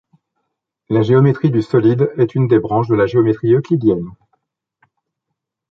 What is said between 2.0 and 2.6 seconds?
est une des